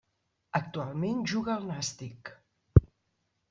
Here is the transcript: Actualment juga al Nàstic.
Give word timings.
Actualment 0.59 1.21
juga 1.33 1.53
al 1.59 1.69
Nàstic. 1.75 2.35